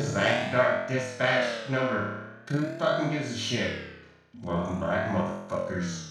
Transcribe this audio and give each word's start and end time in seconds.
This 0.00 0.08
is 0.08 0.14
that 0.14 0.50
dark 0.50 0.88
dispatch 0.88 1.68
number. 1.68 2.22
Who 2.48 2.64
fucking 2.78 3.10
gives 3.10 3.34
a 3.34 3.36
shit? 3.36 3.82
Welcome 4.42 4.80
back, 4.80 5.10
motherfuckers. 5.10 6.09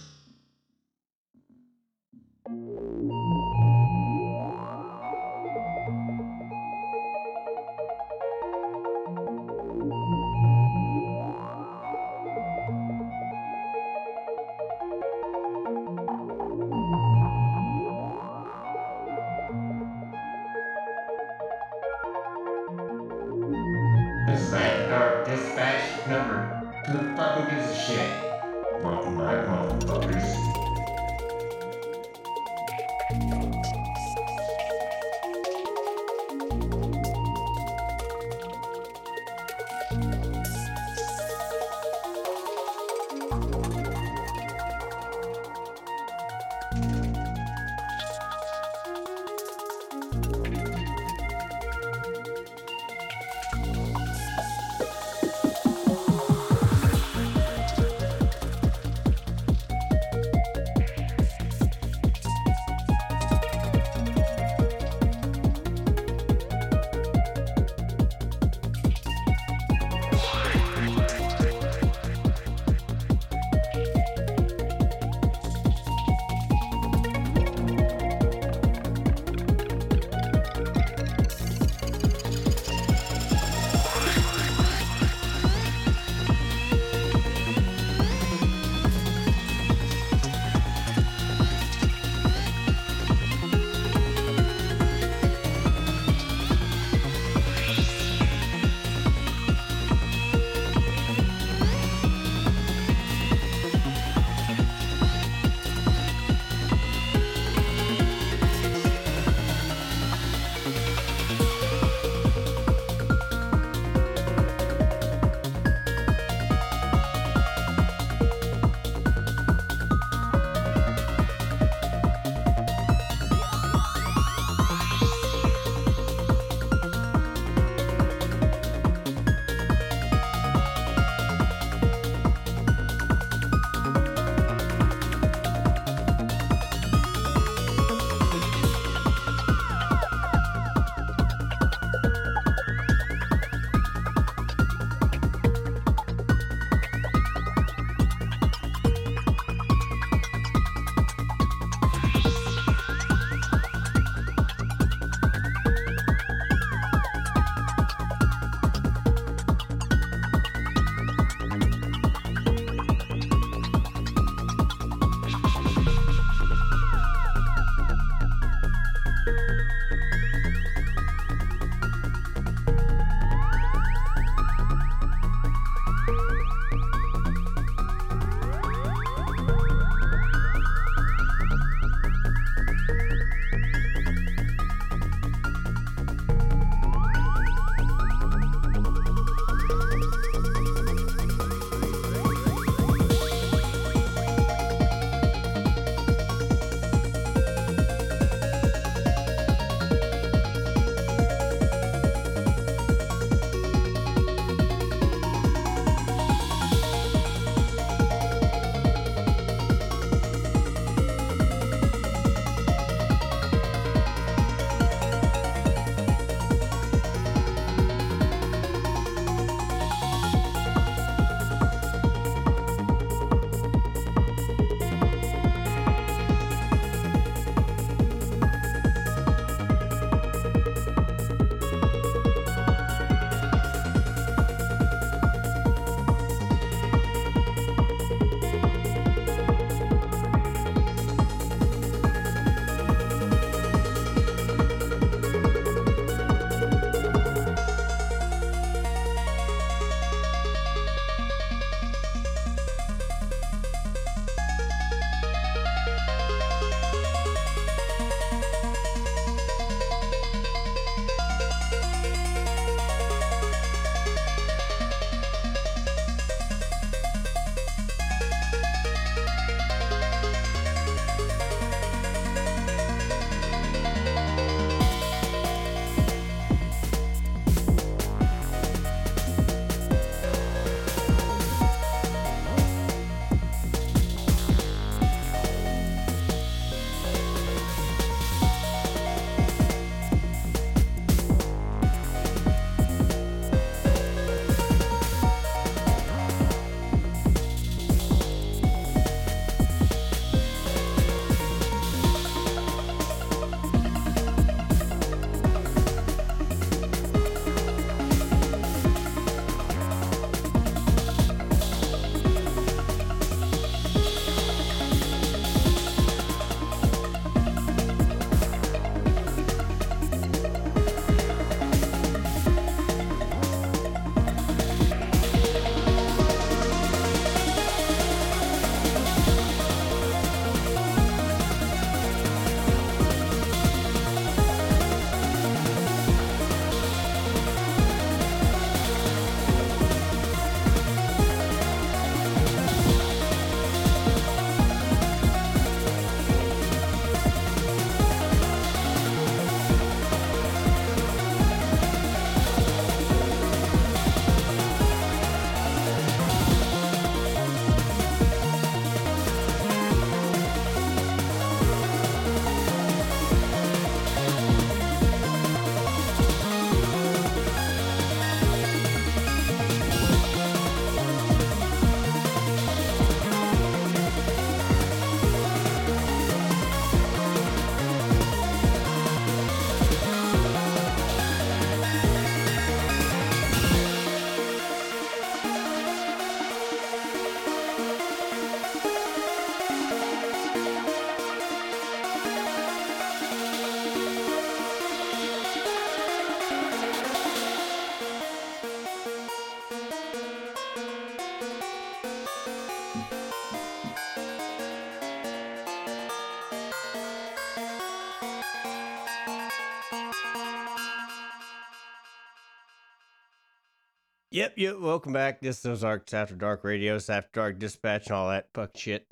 Yep, 414.49 414.57
yep. 414.57 414.79
Welcome 414.79 415.13
back. 415.13 415.41
This 415.41 415.59
is 415.59 415.65
Ozarks 415.67 416.11
After 416.11 416.33
Dark 416.33 416.63
Radio, 416.63 416.95
it's 416.95 417.07
After 417.07 417.29
Dark 417.33 417.59
Dispatch, 417.59 418.07
and 418.07 418.15
all 418.15 418.29
that 418.29 418.47
fuck 418.51 418.75
shit. 418.75 419.05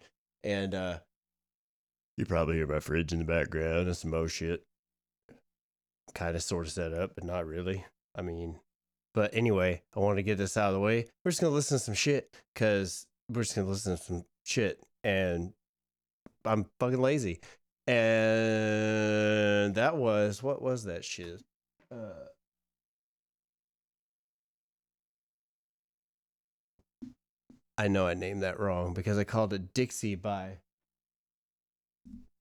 And 0.44 0.74
uh 0.74 0.98
you 2.18 2.26
probably 2.26 2.56
hear 2.56 2.66
my 2.66 2.80
fridge 2.80 3.14
in 3.14 3.20
the 3.20 3.26
background 3.26 3.86
and 3.86 3.96
some 3.96 4.10
more 4.10 4.28
shit. 4.28 4.64
Kind 6.16 6.36
of 6.36 6.42
sort 6.42 6.66
of 6.66 6.72
set 6.72 6.92
up, 6.92 7.12
but 7.14 7.24
not 7.24 7.46
really. 7.46 7.86
I 8.16 8.24
mean, 8.24 8.56
but 9.14 9.32
anyway, 9.36 9.84
I 9.96 10.00
want 10.00 10.18
to 10.18 10.24
get 10.24 10.40
this 10.40 10.58
out 10.58 10.70
of 10.70 10.74
the 10.74 10.80
way. 10.80 11.06
We're 11.24 11.30
just 11.30 11.42
gonna 11.42 11.54
listen 11.54 11.78
to 11.78 11.84
some 11.84 11.94
shit 11.94 12.36
because 12.56 13.06
we're 13.30 13.44
just 13.44 13.56
gonna 13.56 13.68
listen 13.68 13.96
to 13.96 14.04
some 14.04 14.26
shit, 14.44 14.82
and 15.04 15.54
I'm 16.46 16.66
fucking 16.80 17.00
lazy. 17.00 17.42
And 17.86 19.76
that 19.76 19.98
was 19.98 20.42
what 20.42 20.64
was 20.64 20.86
that 20.86 21.06
shit? 21.06 21.44
Uh, 21.92 22.26
I 27.78 27.88
know 27.88 28.08
I 28.08 28.16
named 28.16 28.42
that 28.42 28.60
wrong 28.60 28.94
because 28.94 29.18
I 29.18 29.24
called 29.24 29.54
it 29.54 29.74
Dixie 29.74 30.16
by 30.16 30.60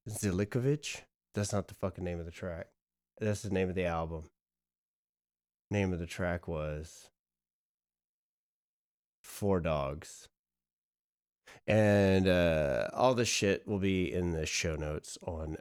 Zelikovich. 0.09 1.03
That's 1.35 1.53
not 1.53 1.69
the 1.69 1.75
fucking 1.75 2.05
name 2.05 2.19
of 2.19 2.25
the 2.25 2.33
track. 2.33 2.69
That's 3.21 3.43
the 3.43 3.51
name 3.51 3.69
of 3.69 3.75
the 3.75 3.85
album. 3.85 4.31
Name 5.71 5.93
of 5.93 5.99
the 5.99 6.07
track 6.07 6.49
was 6.49 7.11
Four 9.23 9.61
Dogs. 9.61 10.29
And 11.67 12.29
uh, 12.29 12.89
all 12.95 13.15
this 13.15 13.29
shit 13.29 13.67
will 13.67 13.79
be 13.79 14.13
in 14.13 14.33
the 14.33 14.47
show 14.47 14.77
notes 14.77 15.19
on 15.23 15.57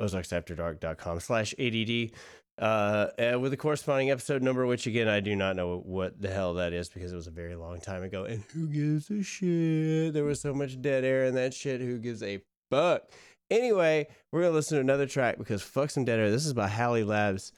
ozarksafterdark.com 0.00 1.20
slash 1.20 1.54
ADD 1.58 2.10
uh, 2.58 3.08
with 3.38 3.50
the 3.50 3.56
corresponding 3.56 4.10
episode 4.10 4.42
number, 4.42 4.66
which 4.66 4.86
again, 4.86 5.08
I 5.08 5.20
do 5.20 5.36
not 5.36 5.56
know 5.56 5.78
what 5.84 6.20
the 6.20 6.30
hell 6.30 6.54
that 6.54 6.72
is 6.72 6.88
because 6.88 7.12
it 7.12 7.16
was 7.16 7.26
a 7.26 7.32
very 7.32 7.54
long 7.54 7.80
time 7.80 8.02
ago. 8.02 8.24
And 8.24 8.42
who 8.52 8.66
gives 8.66 9.10
a 9.10 9.22
shit? 9.22 10.14
There 10.14 10.24
was 10.24 10.40
so 10.40 10.54
much 10.54 10.80
dead 10.80 11.04
air 11.04 11.24
in 11.24 11.34
that 11.34 11.52
shit. 11.54 11.80
Who 11.80 11.98
gives 11.98 12.22
a 12.22 12.40
fuck? 12.70 13.02
Anyway, 13.50 14.08
we're 14.32 14.42
to 14.42 14.50
listen 14.50 14.76
to 14.76 14.80
another 14.80 15.06
track 15.06 15.38
because 15.38 15.62
fuck 15.62 15.90
some 15.90 16.04
dead 16.04 16.18
air. 16.18 16.30
This 16.30 16.46
is 16.46 16.54
by 16.54 16.68
Halley 16.68 17.04
Labs. 17.04 17.52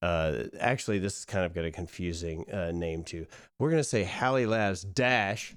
Uh, 0.00 0.44
actually, 0.60 0.98
this 0.98 1.18
is 1.18 1.24
kind 1.24 1.44
of 1.44 1.54
got 1.54 1.64
a 1.64 1.70
confusing 1.70 2.50
uh, 2.52 2.70
name 2.72 3.02
too. 3.02 3.26
We're 3.58 3.70
to 3.78 3.84
say 3.84 4.04
Halley 4.04 4.46
Labs 4.46 4.82
dash 4.82 5.54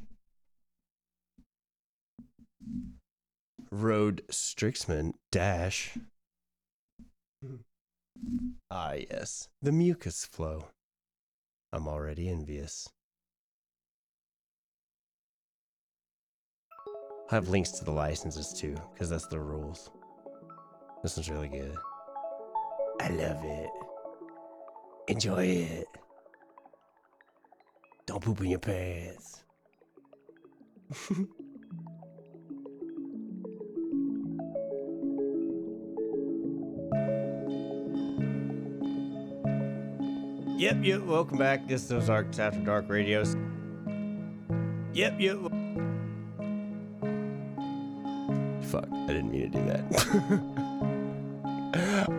Rhode 3.71 4.23
Strixman 4.31 5.13
dash 5.31 5.97
Ah, 8.71 8.93
yes, 8.93 9.47
the 9.61 9.71
mucus 9.71 10.25
flow. 10.25 10.65
I'm 11.71 11.87
already 11.87 12.29
envious. 12.29 12.87
I 17.31 17.35
have 17.35 17.49
links 17.49 17.71
to 17.71 17.85
the 17.85 17.91
licenses 17.91 18.53
too, 18.53 18.75
because 18.93 19.09
that's 19.09 19.27
the 19.27 19.39
rules. 19.39 19.91
This 21.03 21.15
one's 21.15 21.29
really 21.29 21.49
good. 21.49 21.75
I 22.99 23.09
love 23.09 23.43
it. 23.43 23.69
Enjoy 25.07 25.45
it. 25.45 25.87
Don't 28.05 28.23
poop 28.23 28.41
in 28.41 28.47
your 28.47 28.59
pants. 28.59 29.43
Yep, 40.59 40.77
yep, 40.83 41.01
welcome 41.03 41.37
back. 41.37 41.69
This 41.69 41.89
is 41.89 42.09
Arcs 42.09 42.37
After 42.37 42.59
Dark 42.59 42.89
Radios. 42.89 43.37
Yep, 44.91 45.15
yep. 45.17 45.37
Fuck, 48.63 48.89
I 48.91 49.07
didn't 49.07 49.31
mean 49.31 49.49
to 49.49 49.57
do 49.57 49.63
that. 49.67 49.89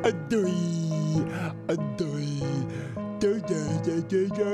Adoy, 0.05 0.55
adoy, 1.69 2.41
do 3.19 3.41
do 3.41 3.61
do 3.83 4.01
do 4.09 4.29
do 4.29 4.51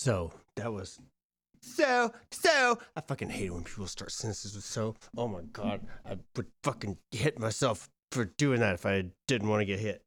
So 0.00 0.32
that 0.56 0.72
was 0.72 0.98
so 1.60 2.10
so. 2.30 2.78
I 2.96 3.02
fucking 3.02 3.28
hate 3.28 3.48
it 3.48 3.50
when 3.52 3.64
people 3.64 3.86
start 3.86 4.12
sentences 4.12 4.54
with 4.54 4.64
so. 4.64 4.94
Oh 5.14 5.28
my 5.28 5.42
god, 5.52 5.82
I 6.06 6.16
would 6.36 6.46
fucking 6.62 6.96
hit 7.10 7.38
myself 7.38 7.90
for 8.10 8.24
doing 8.24 8.60
that 8.60 8.72
if 8.72 8.86
I 8.86 9.10
didn't 9.28 9.50
want 9.50 9.60
to 9.60 9.66
get 9.66 9.78
hit. 9.78 10.02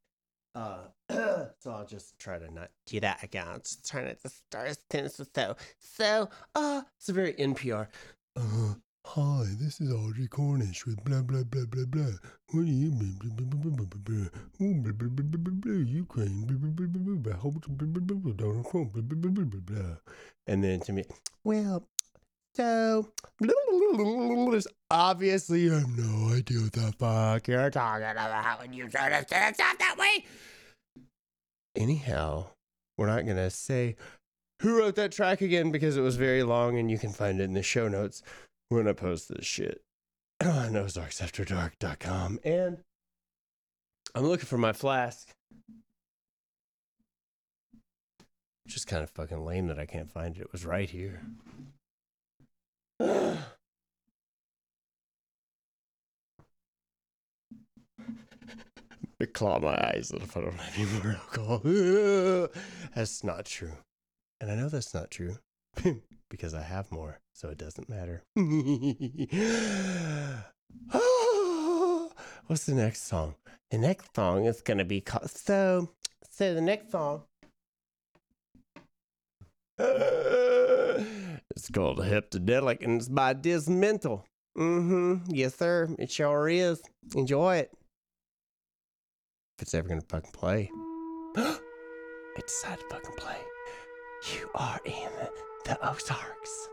Uh, 0.52 0.78
so 1.08 1.70
I'll 1.70 1.86
just 1.86 2.18
try 2.18 2.40
to 2.40 2.52
not 2.52 2.70
do 2.86 2.98
that 2.98 3.22
again. 3.22 3.46
I'll 3.46 3.60
just 3.60 3.88
try 3.88 4.02
not 4.02 4.20
to 4.22 4.30
start 4.30 4.70
a 4.70 4.76
sentence 4.90 5.16
with 5.20 5.30
so. 5.32 5.54
So, 5.78 6.28
uh, 6.56 6.82
it's 6.98 7.08
a 7.08 7.12
very 7.12 7.34
NPR. 7.34 7.86
Uh, 8.34 8.74
hi, 9.04 9.44
this 9.60 9.80
is 9.80 9.92
Audrey 9.92 10.26
Cornish 10.26 10.86
with 10.86 11.02
blah 11.04 11.22
blah 11.22 11.44
blah 11.44 11.64
blah 11.68 11.84
blah. 11.86 12.12
What 12.50 12.66
do 12.66 12.72
you 12.72 12.90
mean? 12.90 13.16
Blah 13.20 13.30
blah 13.36 13.46
blah 13.46 13.70
blah 13.70 13.86
blah 13.86 14.00
blah. 14.02 14.66
Ooh, 14.66 14.74
blah 14.80 14.92
blah 14.92 15.08
blah 15.08 15.24
blah 15.24 15.38
blah 15.38 15.54
blah. 15.54 15.84
Ukraine. 15.86 16.46
Blah 16.46 16.56
blah 16.56 16.70
blah 16.70 16.86
blah 16.86 17.02
blah 17.02 17.16
blah. 17.16 17.34
Hope 17.34 17.66
blah 17.68 17.86
blah 17.86 18.00
blah 18.00 18.16
blah. 18.16 18.32
Donald 18.32 18.66
Trump. 18.70 18.92
Blah 18.92 19.02
blah 19.02 19.18
blah 19.18 19.30
blah 19.30 19.44
blah 19.44 19.60
blah. 19.60 19.96
And 20.46 20.64
then 20.64 20.80
to 20.80 20.92
me, 20.92 21.04
well, 21.44 21.86
so 22.54 23.08
there's 23.40 24.66
obviously 24.90 25.60
you 25.60 25.72
have 25.72 25.96
no 25.96 26.34
idea 26.34 26.60
what 26.60 26.72
the 26.72 26.92
fuck 26.98 27.48
you're 27.48 27.70
talking 27.70 28.04
about 28.04 28.60
when 28.60 28.72
you 28.72 28.88
try 28.88 29.10
to 29.10 29.26
say 29.28 29.52
stuff 29.52 29.78
that 29.78 29.96
way. 29.98 30.24
Anyhow, 31.76 32.46
we're 32.96 33.06
not 33.06 33.26
gonna 33.26 33.50
say 33.50 33.96
who 34.62 34.78
wrote 34.78 34.94
that 34.96 35.12
track 35.12 35.40
again 35.40 35.72
because 35.72 35.96
it 35.96 36.00
was 36.00 36.16
very 36.16 36.42
long 36.42 36.78
and 36.78 36.90
you 36.90 36.98
can 36.98 37.12
find 37.12 37.40
it 37.40 37.44
in 37.44 37.54
the 37.54 37.62
show 37.62 37.88
notes 37.88 38.22
when 38.68 38.88
I 38.88 38.92
post 38.92 39.28
this 39.28 39.46
shit 39.46 39.82
on 40.44 40.72
ozarksafterdark.com. 40.72 42.40
And 42.44 42.78
I'm 44.14 44.26
looking 44.26 44.46
for 44.46 44.58
my 44.58 44.72
flask. 44.72 45.28
Just 48.66 48.86
kind 48.86 49.02
of 49.02 49.10
fucking 49.10 49.44
lame 49.44 49.66
that 49.66 49.78
I 49.78 49.86
can't 49.86 50.10
find 50.10 50.36
it. 50.36 50.42
It 50.42 50.52
was 50.52 50.64
right 50.64 50.88
here. 50.88 51.20
I 59.20 59.26
claw 59.32 59.58
my 59.60 59.74
eyes 59.74 60.12
if 60.14 60.36
I 60.36 60.40
don't 60.40 60.54
have 60.54 60.78
any 60.78 61.02
more 61.02 61.12
alcohol. 61.12 61.60
that's 62.94 63.22
not 63.22 63.44
true. 63.44 63.72
And 64.40 64.50
I 64.50 64.54
know 64.54 64.68
that's 64.68 64.94
not 64.94 65.10
true 65.10 65.36
because 66.30 66.54
I 66.54 66.62
have 66.62 66.90
more, 66.90 67.20
so 67.32 67.48
it 67.48 67.58
doesn't 67.58 67.88
matter. 67.88 68.22
What's 72.46 72.66
the 72.66 72.74
next 72.74 73.06
song? 73.06 73.36
The 73.70 73.78
next 73.78 74.14
song 74.14 74.44
is 74.44 74.60
going 74.60 74.78
to 74.78 74.84
be 74.84 75.00
called. 75.00 75.30
So, 75.30 75.88
so 76.30 76.54
the 76.54 76.60
next 76.60 76.90
song. 76.90 77.22
it's 79.78 81.70
called 81.72 81.98
Heptadelic 81.98 82.84
and 82.84 83.00
it's 83.00 83.08
by 83.08 83.34
Dizmental. 83.34 84.24
Mm 84.56 84.88
hmm. 84.88 85.14
Yes, 85.28 85.56
sir. 85.56 85.88
It 85.98 86.10
sure 86.10 86.48
is. 86.48 86.82
Enjoy 87.14 87.56
it. 87.56 87.70
If 89.58 89.62
it's 89.62 89.74
ever 89.74 89.88
going 89.88 90.00
to 90.00 90.06
fucking 90.06 90.32
play. 90.32 90.70
it 91.36 92.46
decided 92.46 92.80
to 92.80 92.86
fucking 92.90 93.16
play. 93.16 93.38
You 94.32 94.48
are 94.54 94.80
in 94.84 95.10
the 95.64 95.78
Ozarks. 95.90 96.68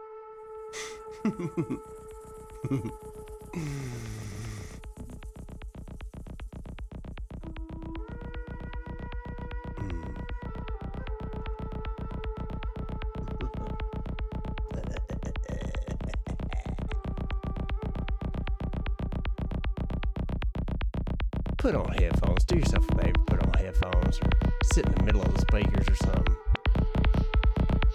Put 21.58 21.76
on 21.76 21.90
headphones. 21.94 22.44
Do 22.46 22.58
yourself 22.58 22.90
a 22.92 22.96
favor. 22.96 23.14
Put 23.28 23.44
on 23.44 23.54
headphones 23.54 24.20
or 24.20 24.30
sit 24.74 24.86
in 24.86 24.94
the 24.96 25.04
middle 25.04 25.22
of 25.22 25.34
the 25.34 25.42
speakers 25.42 25.88
or 25.88 25.96
something. 25.96 26.36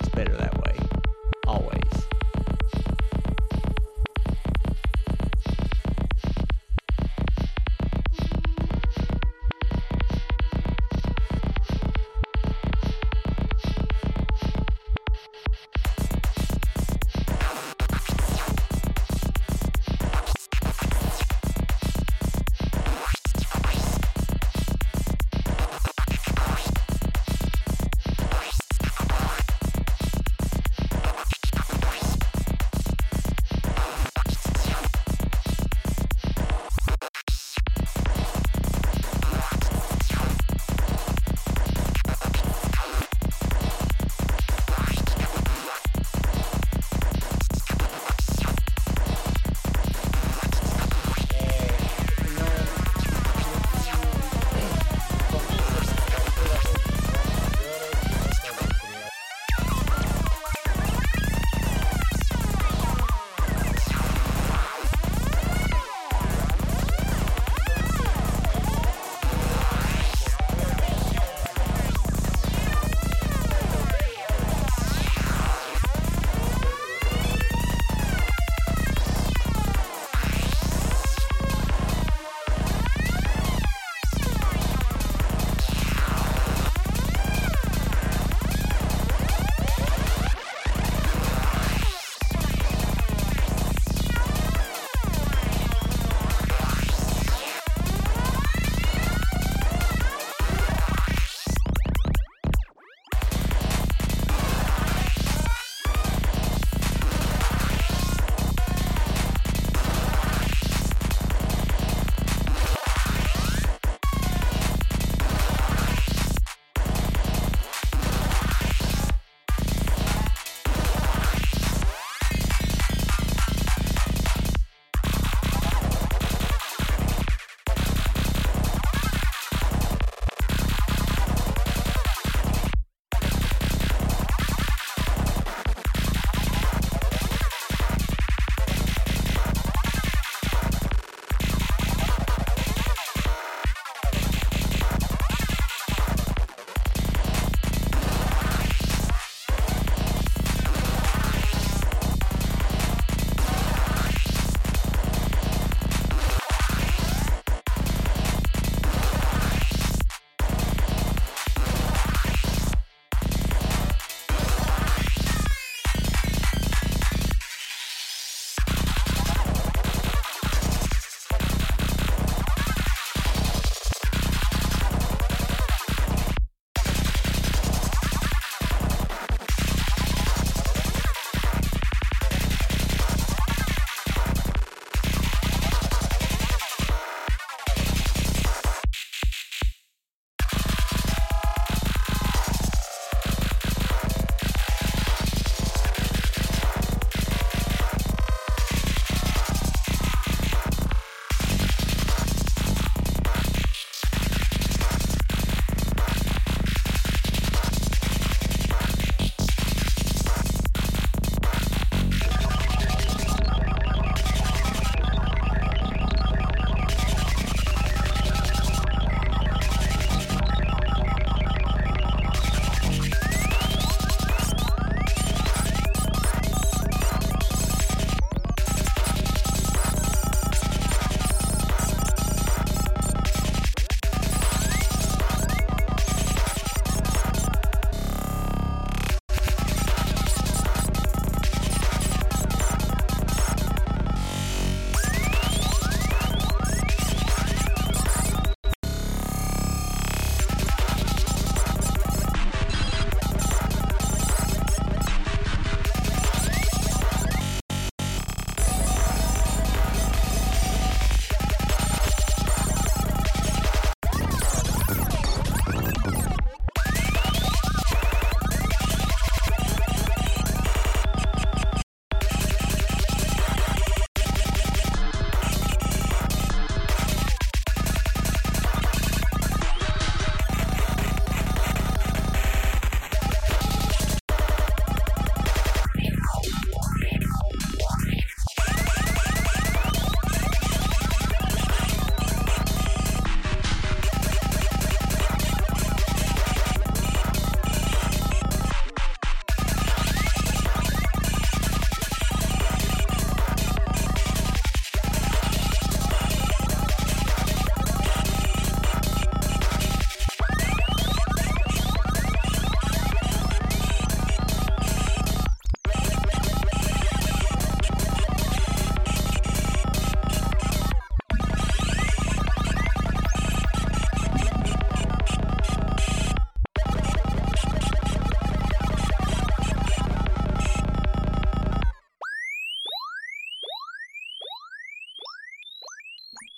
It's 0.01 0.09
better 0.11 0.37
that 0.37 0.57
way. 0.65 0.86
Always. 1.47 2.06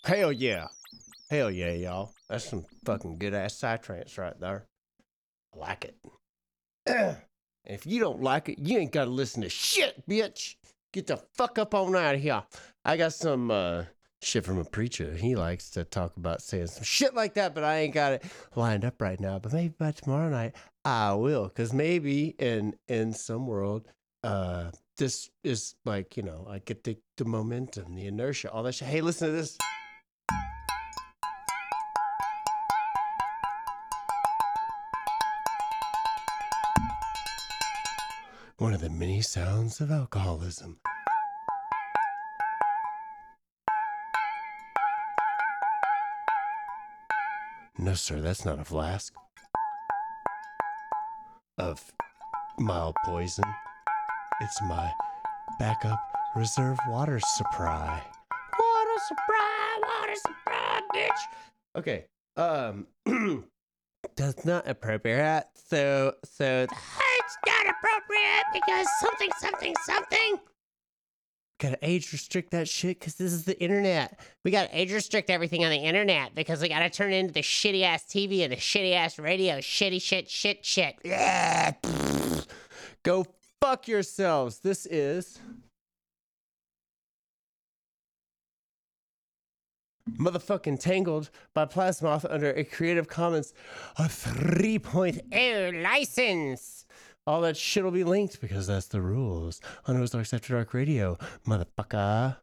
Hell 0.09 0.33
yeah. 0.33 0.69
Hell 1.29 1.51
yeah, 1.51 1.73
y'all. 1.73 2.15
That's 2.31 2.49
some 2.49 2.65
fucking 2.87 3.19
good 3.19 3.35
ass 3.35 3.53
psytrance 3.57 4.17
right 4.17 4.41
there. 4.41 4.65
I 5.55 5.59
like 5.59 5.85
it. 5.85 7.19
if 7.67 7.85
you 7.85 8.01
don't 8.01 8.23
like 8.23 8.49
it, 8.49 8.59
you 8.59 8.79
ain't 8.79 8.91
gotta 8.91 9.11
listen 9.11 9.43
to 9.43 9.51
shit, 9.51 10.03
bitch. 10.09 10.55
Get 10.95 11.09
the 11.09 11.19
fuck 11.35 11.59
up 11.59 11.75
on 11.75 11.95
out 11.95 12.15
of 12.15 12.23
here. 12.23 12.43
I 12.87 12.97
got 12.97 13.13
some 13.13 13.51
uh, 13.51 13.85
shit 14.23 14.47
from 14.47 14.57
a 14.57 14.65
preacher. 14.65 15.13
He 15.13 15.37
likes 15.37 15.69
to 15.73 15.85
talk 15.85 16.17
about 16.17 16.41
saying 16.41 16.69
some 16.69 16.85
shit 16.85 17.15
like 17.15 17.35
that, 17.35 17.55
but 17.55 17.63
I 17.63 17.81
ain't 17.81 17.93
got 17.93 18.15
it 18.15 18.25
lined 18.57 18.87
up 18.87 19.03
right 19.03 19.21
now. 19.21 19.39
But 19.39 19.53
maybe 19.53 19.75
by 19.79 19.91
tomorrow 19.91 20.31
night 20.31 20.55
I 20.87 21.13
will, 21.13 21.49
because 21.49 21.75
maybe 21.75 22.35
in 22.39 22.77
in 22.89 23.13
some 23.13 23.47
world, 23.47 23.87
uh, 24.25 24.71
this 24.97 25.29
is 25.45 25.75
like 25.85 26.17
you 26.17 26.23
know 26.23 26.47
I 26.49 26.61
get 26.61 26.83
the 26.85 26.97
the 27.19 27.27
momentum, 27.27 27.95
the 27.95 28.07
inertia, 28.07 28.51
all 28.51 28.63
that 28.63 28.73
shit. 28.73 28.89
Hey, 28.89 29.03
listen 29.03 29.29
to 29.29 29.33
this. 29.35 29.59
One 38.59 38.75
of 38.75 38.81
the 38.81 38.91
many 38.91 39.21
sounds 39.23 39.81
of 39.81 39.93
alcoholism. 39.93 40.81
No, 47.79 47.95
sir, 47.95 48.21
that's 48.21 48.45
not 48.45 48.59
a 48.59 48.65
flask 48.65 49.15
of 51.59 51.93
mild 52.59 52.97
poison. 53.05 53.45
It's 54.41 54.61
my 54.63 54.91
backup 55.61 56.01
reserve 56.35 56.79
water 56.89 57.21
supply. 57.21 58.03
Water 58.59 59.01
supply, 59.07 59.81
water 60.01 60.15
supply, 60.17 60.81
bitch. 60.97 61.21
Okay. 61.77 62.07
Um 62.37 62.89
that's 64.17 64.45
not 64.45 64.67
appropriate. 64.67 65.45
So 65.55 66.15
so 66.25 66.67
Appropriate 67.81 68.45
because 68.53 68.87
something, 69.01 69.31
something, 69.39 69.75
something. 69.85 70.39
gotta 71.61 71.79
age 71.83 72.13
restrict 72.13 72.51
that 72.51 72.69
shit 72.69 72.99
because 72.99 73.15
this 73.15 73.33
is 73.33 73.45
the 73.45 73.61
internet. 73.61 74.19
We 74.45 74.51
gotta 74.51 74.77
age 74.77 74.93
restrict 74.93 75.31
everything 75.31 75.65
on 75.65 75.71
the 75.71 75.77
internet 75.79 76.35
because 76.35 76.61
we 76.61 76.69
gotta 76.69 76.91
turn 76.91 77.13
it 77.13 77.17
into 77.17 77.33
the 77.33 77.41
shitty 77.43 77.83
ass 77.83 78.05
TV 78.05 78.43
and 78.43 78.53
the 78.53 78.57
shitty 78.57 78.95
ass 78.95 79.19
radio. 79.19 79.59
Shitty 79.59 80.01
shit, 80.03 80.29
shit, 80.29 80.65
shit. 80.65 80.97
Yeah. 81.05 81.73
Go 83.05 83.27
fuck 83.61 83.87
yourselves. 83.89 84.59
This 84.61 84.87
is 84.87 85.39
motherfucking 90.19 90.81
tangled 90.81 91.31
by 91.55 91.65
Plasmoth 91.67 92.25
under 92.29 92.51
a 92.51 92.65
Creative 92.65 93.07
Commons 93.09 93.53
a 93.99 94.05
3.0 94.05 95.21
Oh, 95.33 95.83
license. 95.83 96.87
All 97.29 97.43
that 97.43 97.59
shit 97.59 97.85
will 97.85 97.91
be 97.91 98.05
linked 98.05 98.41
because 98.41 98.69
that's 98.69 98.87
the 98.87 99.03
rules 99.03 99.61
on 99.87 99.99
Ozarks 99.99 100.33
After 100.33 100.55
Dark 100.55 100.73
Radio, 100.73 101.19
motherfucker. 101.47 102.39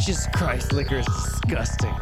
Jesus 0.00 0.26
Christ, 0.34 0.72
liquor 0.72 0.96
is 0.96 1.06
disgusting. 1.06 1.94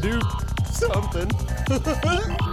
Do 0.00 0.18
something. 0.70 1.30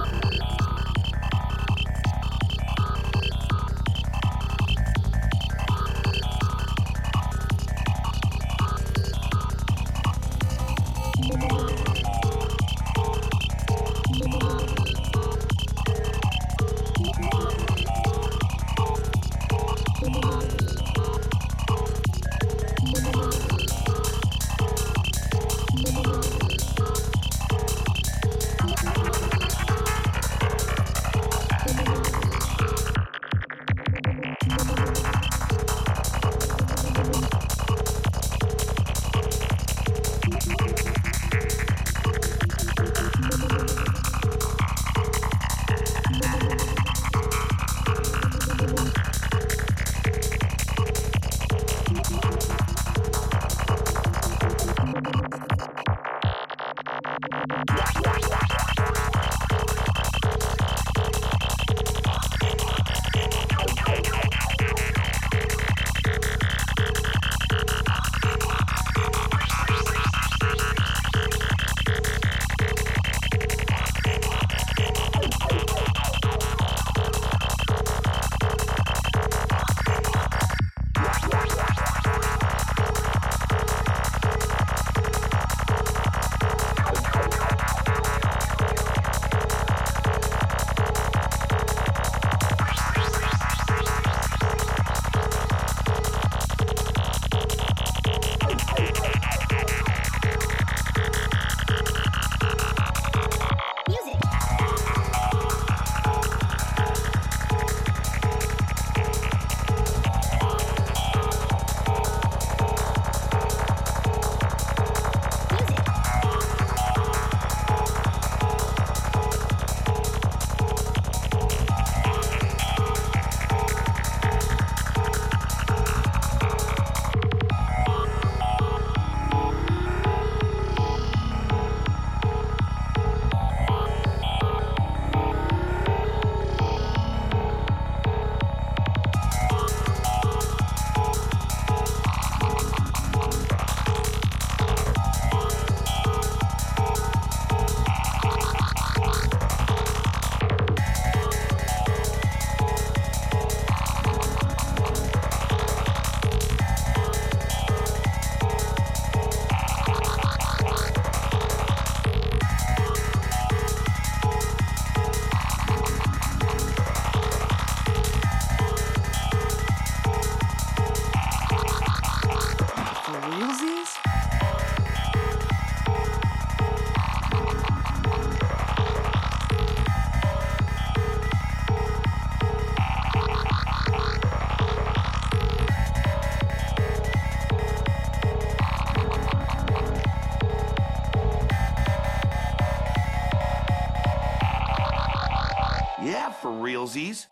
for. 196.88 197.28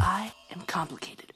I 0.00 0.32
am 0.52 0.60
complicated. 0.66 1.32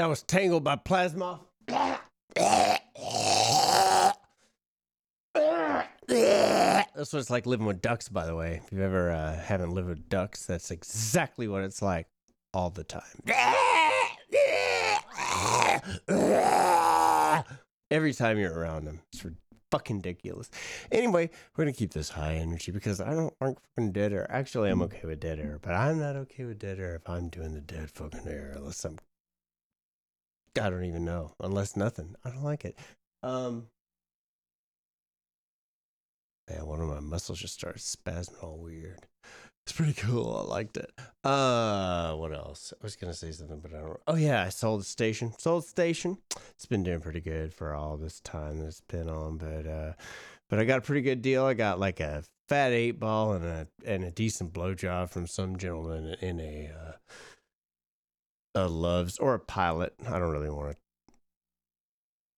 That 0.00 0.08
was 0.08 0.22
Tangled 0.22 0.64
by 0.64 0.76
Plasmoth. 0.76 1.40
That's 1.68 2.00
what 6.96 7.18
it's 7.18 7.28
like 7.28 7.44
living 7.44 7.66
with 7.66 7.82
ducks, 7.82 8.08
by 8.08 8.24
the 8.24 8.34
way. 8.34 8.62
If 8.64 8.72
you 8.72 8.82
ever 8.82 9.10
uh, 9.10 9.38
haven't 9.38 9.72
lived 9.72 9.88
with 9.88 10.08
ducks, 10.08 10.46
that's 10.46 10.70
exactly 10.70 11.48
what 11.48 11.64
it's 11.64 11.82
like 11.82 12.06
all 12.54 12.70
the 12.70 12.82
time. 12.82 13.02
Every 17.90 18.14
time 18.14 18.38
you're 18.38 18.58
around 18.58 18.86
them, 18.86 19.00
it's 19.12 19.22
fucking 19.70 19.96
ridiculous. 19.96 20.50
Anyway, 20.90 21.28
we're 21.54 21.64
gonna 21.64 21.74
keep 21.74 21.92
this 21.92 22.08
high 22.08 22.36
energy 22.36 22.72
because 22.72 23.02
I 23.02 23.12
don't 23.12 23.34
like 23.38 23.58
fucking 23.76 23.92
dead 23.92 24.14
air. 24.14 24.26
Actually, 24.30 24.70
I'm 24.70 24.80
okay 24.80 25.02
with 25.04 25.20
dead 25.20 25.38
air, 25.38 25.58
but 25.60 25.74
I'm 25.74 25.98
not 25.98 26.16
okay 26.16 26.46
with 26.46 26.58
dead 26.58 26.80
air 26.80 26.94
if 26.94 27.06
I'm 27.06 27.28
doing 27.28 27.52
the 27.52 27.60
dead 27.60 27.90
fucking 27.90 28.26
air 28.26 28.54
unless 28.56 28.82
I'm 28.86 28.96
I 30.60 30.70
don't 30.70 30.84
even 30.84 31.04
know. 31.04 31.32
Unless 31.40 31.76
nothing. 31.76 32.16
I 32.24 32.30
don't 32.30 32.42
like 32.42 32.64
it. 32.64 32.76
Um 33.22 33.66
Yeah, 36.50 36.62
one 36.62 36.80
of 36.80 36.88
my 36.88 37.00
muscles 37.00 37.38
just 37.38 37.54
started 37.54 37.80
spasming 37.80 38.42
all 38.42 38.58
weird. 38.58 39.06
It's 39.64 39.72
pretty 39.76 39.92
cool. 39.92 40.36
I 40.36 40.50
liked 40.50 40.76
it. 40.76 40.90
Uh 41.22 42.14
what 42.14 42.32
else? 42.32 42.72
I 42.80 42.82
was 42.82 42.96
gonna 42.96 43.14
say 43.14 43.30
something, 43.30 43.60
but 43.60 43.72
I 43.74 43.80
don't 43.80 44.00
Oh 44.08 44.16
yeah, 44.16 44.42
I 44.42 44.48
sold 44.48 44.80
the 44.80 44.84
station. 44.84 45.32
Sold 45.38 45.64
the 45.64 45.68
station. 45.68 46.18
It's 46.50 46.66
been 46.66 46.82
doing 46.82 47.00
pretty 47.00 47.20
good 47.20 47.54
for 47.54 47.74
all 47.74 47.96
this 47.96 48.20
time 48.20 48.58
that 48.58 48.66
it's 48.66 48.80
been 48.80 49.08
on, 49.08 49.36
but 49.38 49.66
uh 49.66 49.92
but 50.48 50.58
I 50.58 50.64
got 50.64 50.78
a 50.78 50.82
pretty 50.82 51.02
good 51.02 51.22
deal. 51.22 51.44
I 51.44 51.54
got 51.54 51.78
like 51.78 52.00
a 52.00 52.24
fat 52.48 52.72
eight 52.72 52.98
ball 52.98 53.34
and 53.34 53.44
a 53.44 53.68
and 53.84 54.02
a 54.02 54.10
decent 54.10 54.52
blowjob 54.52 55.10
from 55.10 55.28
some 55.28 55.56
gentleman 55.56 56.16
in 56.20 56.40
a 56.40 56.70
uh 56.76 56.92
a 58.54 58.68
loves 58.68 59.18
or 59.18 59.34
a 59.34 59.40
pilot. 59.40 59.94
I 60.06 60.18
don't 60.18 60.30
really 60.30 60.50
want 60.50 60.72
to 60.72 60.76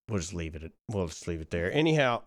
we'll 0.08 0.20
just 0.20 0.34
leave 0.34 0.54
it. 0.54 0.72
We'll 0.88 1.08
just 1.08 1.26
leave 1.26 1.40
it 1.40 1.50
there. 1.50 1.72
Anyhow, 1.72 2.22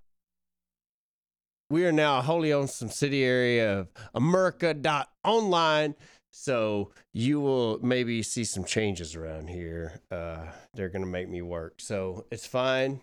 we 1.69 1.85
are 1.85 1.91
now 1.91 2.19
a 2.19 2.21
wholly 2.21 2.51
owned 2.51 2.69
subsidiary 2.69 3.59
of 3.59 3.87
America.online. 4.13 5.95
So 6.31 6.91
you 7.13 7.39
will 7.39 7.79
maybe 7.81 8.21
see 8.23 8.43
some 8.43 8.65
changes 8.65 9.15
around 9.15 9.49
here. 9.49 10.01
Uh, 10.11 10.47
they're 10.73 10.89
going 10.89 11.05
to 11.05 11.09
make 11.09 11.29
me 11.29 11.41
work. 11.41 11.75
So 11.79 12.25
it's 12.31 12.45
fine. 12.45 13.01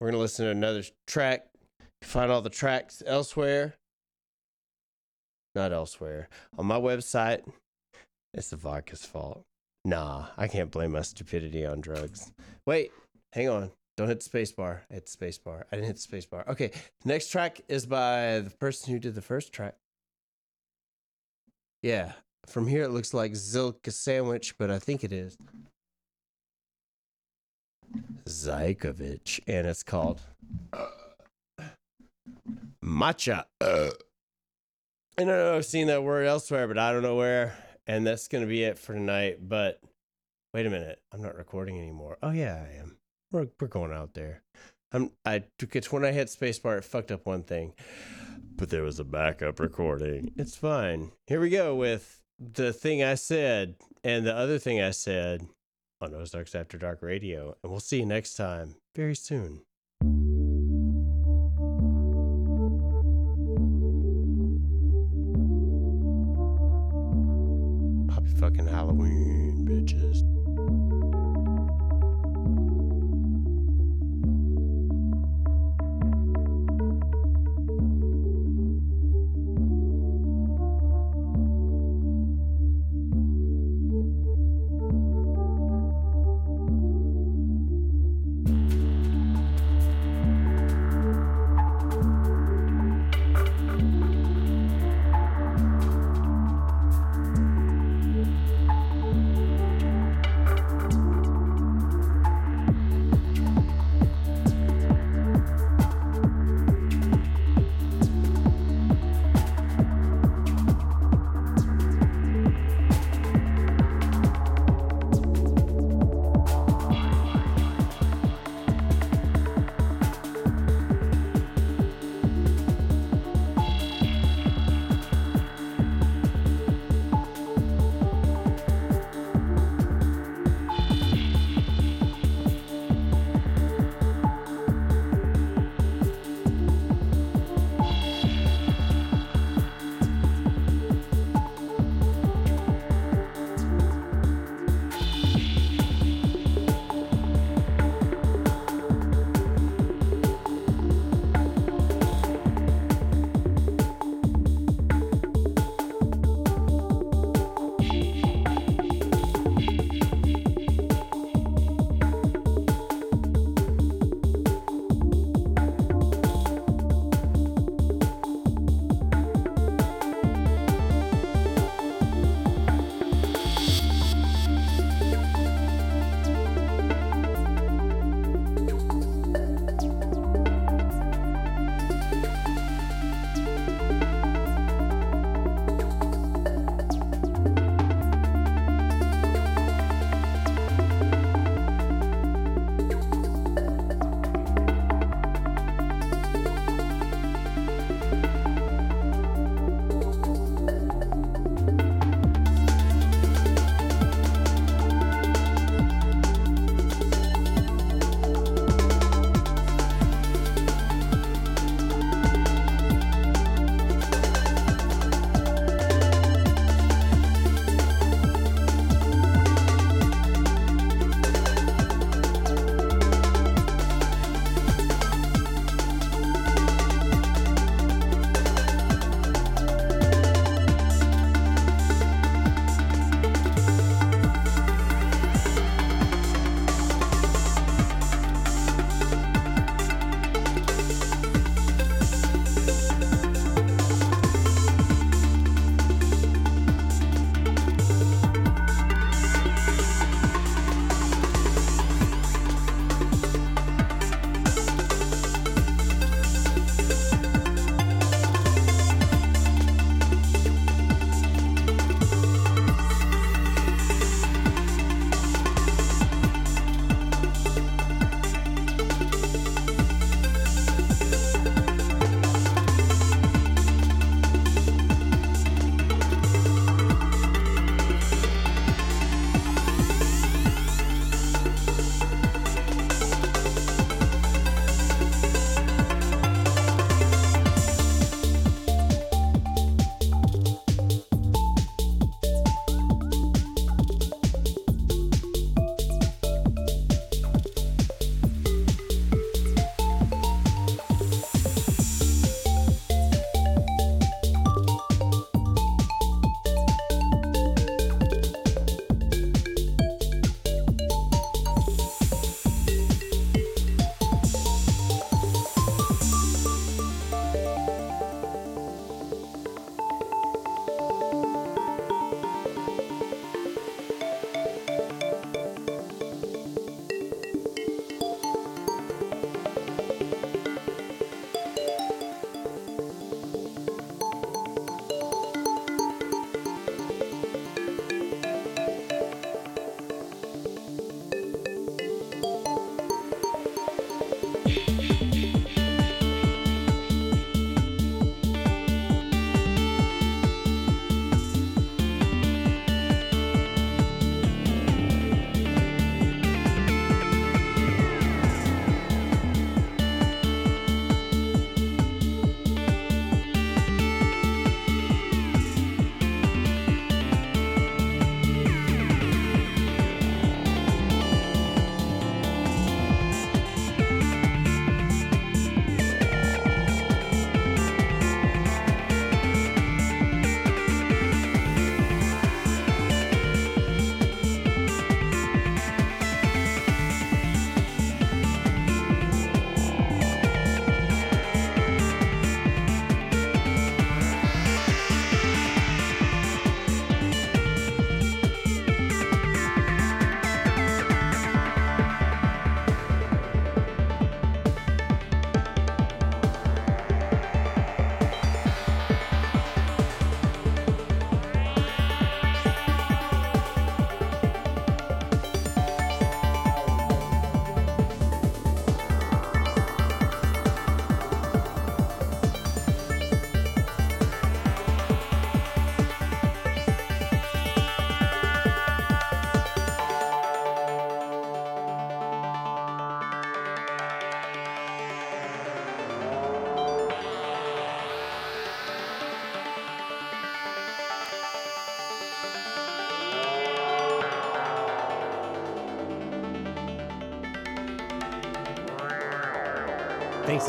We're 0.00 0.06
going 0.06 0.18
to 0.18 0.20
listen 0.20 0.46
to 0.46 0.50
another 0.50 0.82
track. 1.06 1.46
Find 2.02 2.32
all 2.32 2.40
the 2.40 2.50
tracks 2.50 3.02
elsewhere. 3.06 3.74
Not 5.54 5.72
elsewhere. 5.72 6.28
On 6.58 6.64
my 6.66 6.78
website, 6.78 7.42
it's 8.34 8.50
the 8.50 8.56
vodka's 8.56 9.04
fault. 9.04 9.44
Nah, 9.84 10.26
I 10.36 10.46
can't 10.46 10.70
blame 10.70 10.92
my 10.92 11.02
stupidity 11.02 11.64
on 11.64 11.80
drugs. 11.80 12.32
Wait, 12.66 12.92
hang 13.32 13.48
on. 13.48 13.70
Don't 13.96 14.08
hit 14.08 14.18
the 14.20 14.24
space 14.24 14.52
bar. 14.52 14.82
Hit 14.90 15.06
the 15.06 15.10
space 15.10 15.38
bar. 15.38 15.66
I 15.70 15.76
didn't 15.76 15.88
hit 15.88 15.96
the 15.96 16.02
space 16.02 16.26
bar. 16.26 16.44
Okay, 16.48 16.70
next 17.04 17.30
track 17.30 17.60
is 17.68 17.86
by 17.86 18.40
the 18.40 18.50
person 18.50 18.92
who 18.92 18.98
did 18.98 19.14
the 19.14 19.22
first 19.22 19.52
track. 19.52 19.76
Yeah, 21.82 22.12
from 22.46 22.66
here 22.66 22.82
it 22.82 22.90
looks 22.90 23.14
like 23.14 23.32
Zilka 23.32 23.92
Sandwich, 23.92 24.56
but 24.58 24.70
I 24.70 24.78
think 24.78 25.02
it 25.02 25.12
is 25.12 25.36
Zaykovich, 28.28 29.40
and 29.46 29.66
it's 29.66 29.82
called 29.82 30.20
uh, 30.72 30.86
Matcha. 32.84 33.44
Uh. 33.60 33.90
I 35.18 35.24
know 35.24 35.56
I've 35.56 35.66
seen 35.66 35.88
that 35.88 36.02
word 36.02 36.26
elsewhere, 36.26 36.66
but 36.68 36.78
I 36.78 36.92
don't 36.92 37.02
know 37.02 37.16
where. 37.16 37.54
And 37.90 38.06
that's 38.06 38.28
going 38.28 38.44
to 38.44 38.48
be 38.48 38.62
it 38.62 38.78
for 38.78 38.94
tonight. 38.94 39.38
But 39.48 39.80
wait 40.54 40.64
a 40.64 40.70
minute, 40.70 41.00
I'm 41.12 41.20
not 41.20 41.36
recording 41.36 41.76
anymore. 41.76 42.18
Oh 42.22 42.30
yeah, 42.30 42.54
I 42.54 42.76
am. 42.78 42.98
We're 43.32 43.48
we're 43.60 43.66
going 43.66 43.92
out 43.92 44.14
there. 44.14 44.44
I'm 44.92 45.10
I 45.24 45.42
when 45.90 46.04
I 46.04 46.12
hit 46.12 46.28
spacebar. 46.28 46.78
It 46.78 46.84
fucked 46.84 47.10
up 47.10 47.26
one 47.26 47.42
thing, 47.42 47.74
but 48.54 48.70
there 48.70 48.84
was 48.84 49.00
a 49.00 49.04
backup 49.04 49.58
recording. 49.58 50.30
It's 50.36 50.56
fine. 50.56 51.10
Here 51.26 51.40
we 51.40 51.50
go 51.50 51.74
with 51.74 52.22
the 52.38 52.72
thing 52.72 53.02
I 53.02 53.16
said 53.16 53.74
and 54.04 54.24
the 54.24 54.36
other 54.36 54.60
thing 54.60 54.80
I 54.80 54.92
said 54.92 55.48
on 56.00 56.14
Ozarks 56.14 56.54
After 56.54 56.78
Dark 56.78 57.02
Radio, 57.02 57.56
and 57.62 57.72
we'll 57.72 57.80
see 57.80 57.98
you 57.98 58.06
next 58.06 58.34
time 58.34 58.76
very 58.94 59.16
soon. 59.16 59.62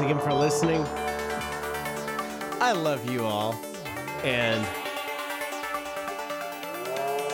Again 0.02 0.20
for 0.20 0.34
listening. 0.34 0.84
I 2.60 2.74
love 2.74 3.10
you 3.10 3.24
all. 3.24 3.54
And 4.24 4.66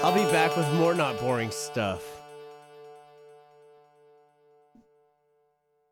I'll 0.03 0.13
be 0.13 0.29
back 0.31 0.55
with 0.55 0.71
more 0.73 0.93
not 0.93 1.19
boring 1.19 1.51
stuff. 1.51 2.03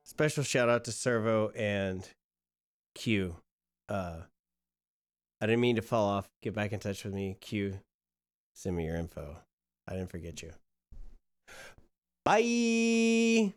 Special 0.04 0.44
shout 0.44 0.70
out 0.70 0.86
to 0.86 0.92
Servo 0.92 1.50
and 1.50 2.08
Q. 2.94 3.36
Uh, 3.90 4.22
I 5.42 5.46
didn't 5.46 5.60
mean 5.60 5.76
to 5.76 5.82
fall 5.82 6.08
off. 6.08 6.30
Get 6.42 6.54
back 6.54 6.72
in 6.72 6.80
touch 6.80 7.04
with 7.04 7.14
me. 7.14 7.36
Q, 7.42 7.80
send 8.54 8.78
me 8.78 8.86
your 8.86 8.96
info. 8.96 9.36
I 9.88 9.94
didn't 9.94 10.10
forget 10.12 10.42
you. 10.42 10.52
Bye. 12.24 13.54